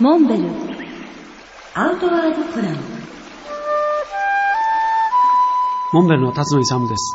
[0.00, 0.48] モンベル
[1.74, 2.76] アウトワードプラン
[5.92, 7.14] モンベルの辰野勇です。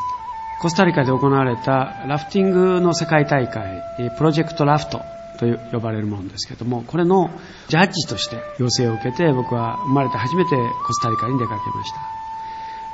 [0.62, 3.84] コスタリカで行われたラフティングの世界大会、
[4.18, 5.02] プロジェクトラフト
[5.39, 7.29] と呼ばれるものですけども、これの
[7.67, 10.51] ジャッジとして要請を受けて僕は生まれて初めて
[10.87, 11.99] コスタリカに出かけました。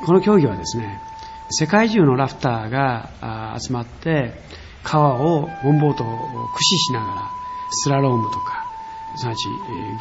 [0.04, 1.00] この競技はですね、
[1.52, 4.34] 世界中のラフターが集まって
[4.82, 7.30] 川をボンボートを駆使しながら
[7.70, 8.65] スラロームとか、
[9.16, 9.48] すなわち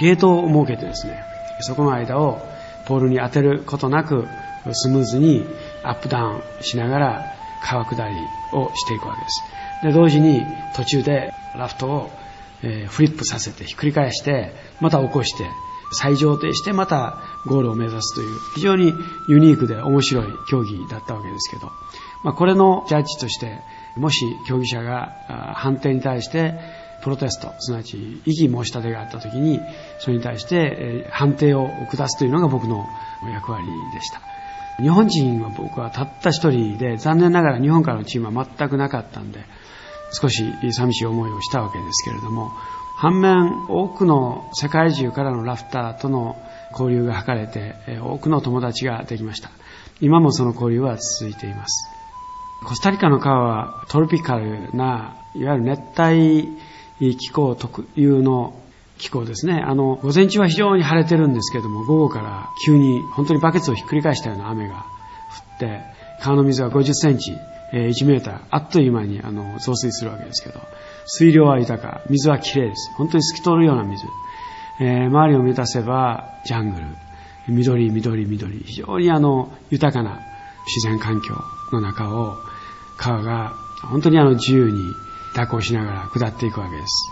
[0.01, 1.23] ゲートを設けてですね、
[1.61, 2.41] そこの間を
[2.87, 4.27] ポールに当てることなく
[4.73, 5.45] スムーズに
[5.83, 8.15] アップダウンしながら川下り
[8.53, 9.43] をしていくわけです。
[9.87, 10.43] で、同時に
[10.75, 12.11] 途中でラフトを
[12.65, 15.45] えフリップさせてひっくり返して、また起こして、
[15.93, 18.93] 再上艇してまたゴールを目指すという非常に
[19.29, 21.71] ユニークで面白い競技だったわけですけど、
[22.25, 23.61] まあ、これのジャッジとして、
[23.97, 26.55] もし競技者が判定に対して
[27.05, 29.61] プロテスト、すなわち異議申し立てがあったときに、
[29.99, 32.87] それに対して判定を下すというのが僕の
[33.31, 34.23] 役割でした。
[34.83, 39.45] 日本人は僕はたった一人で、残念ながら日本からのチームは全くなかったんで、
[40.13, 42.51] 少し寂しい思いをしたわけですけれども、
[42.97, 46.37] 反面多くの世界中からのラフターとの
[46.73, 49.51] 交流が図れて、多くの友達ができました。
[50.01, 51.91] 今もその交流は続いています。
[52.65, 56.49] コスタリカの川はトロピカルな、いわゆる熱帯
[56.99, 58.61] 気候特有の
[58.99, 59.55] 気候ですね。
[59.55, 64.79] あの、午前中は非常に晴れてるんですけども、午後から急に本当にバケツをひっくり返したような雨が降
[65.57, 65.81] って、
[66.21, 67.33] 川の水が50センチ、
[67.73, 70.61] え1メーター、あっという間にあの増水するわけですけど、
[71.07, 72.93] 水量は豊か、水はきれいです。
[72.97, 74.07] 本当に透き通るような水。
[74.81, 76.87] えー周りを見渡せばジャングル、
[77.49, 80.21] 緑、緑、緑、非常にあの豊かな
[80.67, 81.35] 自然環境
[81.73, 82.37] の中を
[82.97, 84.79] 川が本当にあの自由に
[85.35, 87.11] 蛇行しながら下っていくわけです。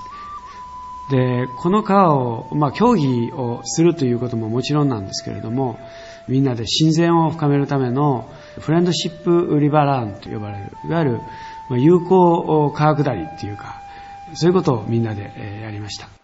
[1.11, 5.79] で、この川を、まあ、競技をするということももちろんなんですけれども、
[6.29, 11.21] みんなで親善を深めるためのフレンドシップリバーランと呼ばれる、いわゆる
[11.69, 13.83] まあ友好川下りっていうか、
[14.35, 16.22] そういうことをみんなでやりました。